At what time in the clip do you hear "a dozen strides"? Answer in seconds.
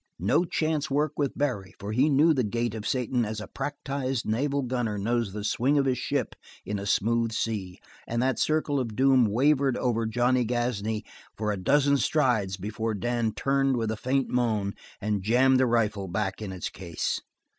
11.51-12.57